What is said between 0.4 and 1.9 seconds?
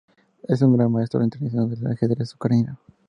Es un Gran Maestro Internacional